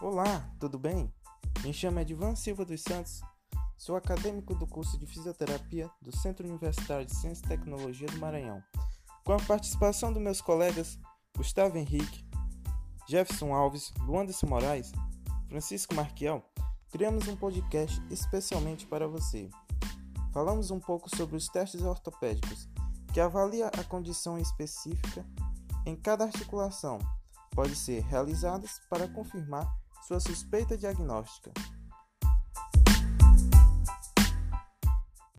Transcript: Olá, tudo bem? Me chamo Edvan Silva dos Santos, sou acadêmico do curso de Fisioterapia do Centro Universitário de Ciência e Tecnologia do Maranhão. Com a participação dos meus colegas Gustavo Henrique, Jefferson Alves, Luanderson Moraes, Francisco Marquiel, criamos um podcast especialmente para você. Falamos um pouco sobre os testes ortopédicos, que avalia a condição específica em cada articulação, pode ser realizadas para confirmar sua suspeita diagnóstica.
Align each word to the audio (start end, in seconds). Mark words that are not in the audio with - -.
Olá, 0.00 0.48
tudo 0.60 0.78
bem? 0.78 1.12
Me 1.64 1.74
chamo 1.74 1.98
Edvan 1.98 2.36
Silva 2.36 2.64
dos 2.64 2.82
Santos, 2.82 3.20
sou 3.76 3.96
acadêmico 3.96 4.54
do 4.54 4.64
curso 4.64 4.96
de 4.96 5.04
Fisioterapia 5.06 5.90
do 6.00 6.16
Centro 6.16 6.46
Universitário 6.46 7.04
de 7.04 7.16
Ciência 7.16 7.44
e 7.44 7.48
Tecnologia 7.48 8.06
do 8.06 8.16
Maranhão. 8.18 8.62
Com 9.24 9.32
a 9.32 9.40
participação 9.40 10.12
dos 10.12 10.22
meus 10.22 10.40
colegas 10.40 10.96
Gustavo 11.36 11.76
Henrique, 11.76 12.24
Jefferson 13.08 13.52
Alves, 13.52 13.92
Luanderson 13.98 14.46
Moraes, 14.46 14.92
Francisco 15.48 15.96
Marquiel, 15.96 16.44
criamos 16.92 17.26
um 17.26 17.34
podcast 17.34 18.00
especialmente 18.08 18.86
para 18.86 19.08
você. 19.08 19.50
Falamos 20.32 20.70
um 20.70 20.78
pouco 20.78 21.14
sobre 21.16 21.36
os 21.36 21.48
testes 21.48 21.82
ortopédicos, 21.82 22.68
que 23.12 23.18
avalia 23.18 23.66
a 23.66 23.82
condição 23.82 24.38
específica 24.38 25.26
em 25.84 25.96
cada 25.96 26.22
articulação, 26.22 27.00
pode 27.50 27.74
ser 27.74 28.04
realizadas 28.04 28.80
para 28.88 29.08
confirmar 29.08 29.68
sua 30.00 30.20
suspeita 30.20 30.76
diagnóstica. 30.76 31.52